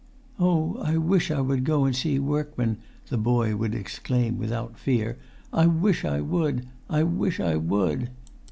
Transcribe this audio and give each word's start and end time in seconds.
"Oh! 0.39 0.79
I 0.81 0.97
wish 0.97 1.29
I 1.29 1.41
would 1.41 1.63
go 1.63 1.85
and 1.85 1.95
see 1.95 2.17
workman," 2.17 2.77
the 3.09 3.19
boy 3.19 3.55
would 3.55 3.75
exclaim 3.75 4.39
without 4.39 4.79
fear. 4.79 5.19
"I 5.53 5.67
wish 5.67 6.03
I 6.03 6.21
would! 6.21 6.65
I 6.89 7.03
wish 7.03 7.39
I 7.39 7.55
would!" 7.57 8.09